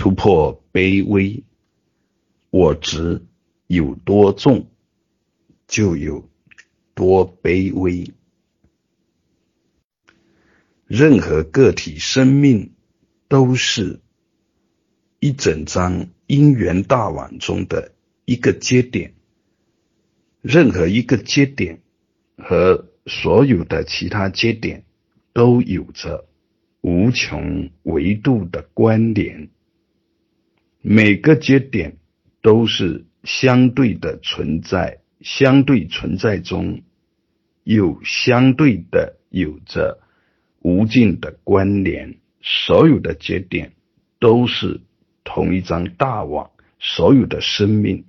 [0.00, 1.44] 突破卑微，
[2.48, 3.20] 我执
[3.66, 4.66] 有多重，
[5.68, 6.26] 就有
[6.94, 8.10] 多卑微。
[10.86, 12.72] 任何个体生命
[13.28, 14.00] 都是
[15.18, 17.92] 一整张因缘大网中的
[18.24, 19.12] 一个节点，
[20.40, 21.82] 任何一个节点
[22.38, 24.82] 和所有的其他节点
[25.34, 26.26] 都有着
[26.80, 29.50] 无穷维度的关联。
[30.82, 31.98] 每个节点
[32.40, 36.82] 都是相对的存在，相对存在中
[37.64, 40.00] 又相对的有着
[40.60, 42.18] 无尽的关联。
[42.42, 43.74] 所有的节点
[44.18, 44.80] 都是
[45.24, 48.06] 同一张大网，所有的生命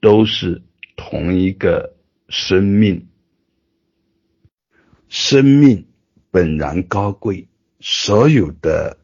[0.00, 0.62] 都是
[0.96, 1.96] 同一个
[2.28, 3.08] 生命。
[5.08, 5.86] 生命
[6.30, 7.48] 本然高贵，
[7.80, 8.98] 所有的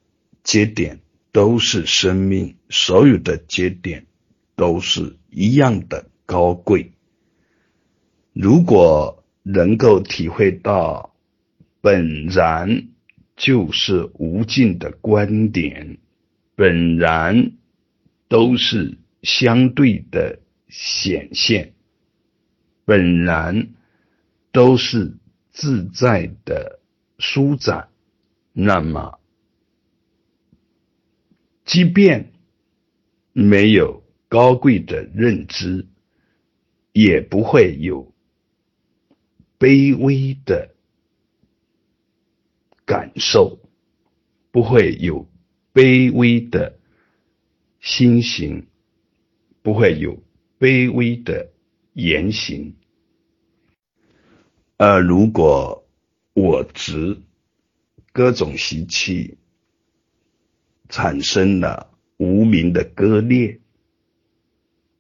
[0.44, 1.01] 节点。
[1.32, 4.06] 都是生命，所有的节点
[4.54, 6.92] 都是一样的高贵。
[8.34, 11.14] 如果能够体会到
[11.80, 12.88] 本然
[13.34, 15.98] 就是无尽的观点，
[16.54, 17.52] 本然
[18.28, 21.72] 都是相对的显现，
[22.84, 23.68] 本然
[24.52, 25.16] 都是
[25.50, 26.78] 自在的
[27.18, 27.88] 舒展，
[28.52, 29.18] 那么。
[31.64, 32.32] 即便
[33.32, 35.86] 没有高贵的认知，
[36.92, 38.12] 也不会有
[39.58, 40.74] 卑微的
[42.84, 43.58] 感受，
[44.50, 45.28] 不会有
[45.72, 46.78] 卑微的
[47.80, 48.66] 心行，
[49.62, 50.22] 不会有
[50.58, 51.50] 卑微的
[51.92, 52.74] 言行。
[54.76, 55.86] 而如果
[56.34, 57.20] 我执
[58.12, 59.38] 各种习气，
[60.92, 63.58] 产生了无名的割裂，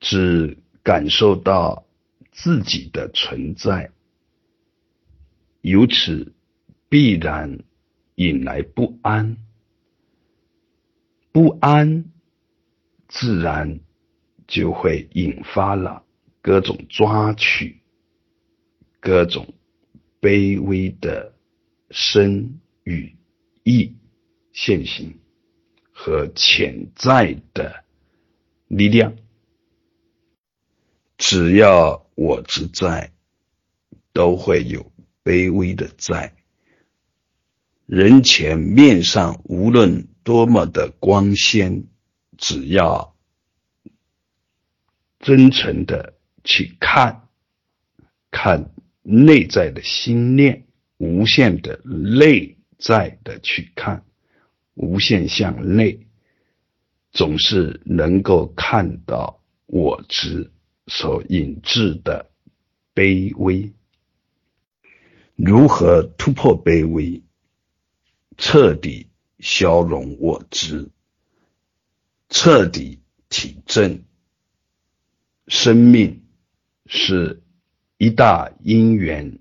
[0.00, 1.84] 只感受到
[2.32, 3.92] 自己的存在，
[5.60, 6.32] 由此
[6.88, 7.58] 必然
[8.14, 9.36] 引来不安，
[11.30, 12.06] 不安
[13.08, 13.78] 自然
[14.46, 16.06] 就会引发了
[16.40, 17.82] 各种抓取，
[18.98, 19.52] 各种
[20.22, 21.34] 卑微的
[21.90, 23.14] 生与
[23.62, 23.94] 意
[24.54, 25.18] 现行。
[26.04, 27.84] 和潜在的
[28.66, 29.14] 力量，
[31.16, 33.12] 只要我之在，
[34.12, 34.90] 都会有
[35.22, 36.34] 卑微的在。
[37.86, 41.84] 人前面上无论多么的光鲜，
[42.36, 43.14] 只要
[45.20, 47.28] 真诚的去看，
[48.32, 54.04] 看内在的心念，无限的内在的去看。
[54.74, 56.06] 无限向内，
[57.10, 60.50] 总是能够看到我执
[60.86, 62.30] 所引致的
[62.94, 63.72] 卑微。
[65.34, 67.22] 如何突破卑微，
[68.36, 69.08] 彻底
[69.40, 70.90] 消融我执，
[72.28, 74.04] 彻底体证
[75.48, 76.22] 生命
[76.86, 77.42] 是
[77.98, 79.38] 一大因缘，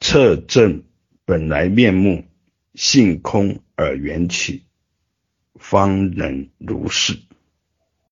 [0.00, 0.84] 彻证
[1.24, 2.24] 本来面目。
[2.74, 4.64] 性空而缘起，
[5.54, 7.18] 方能如是。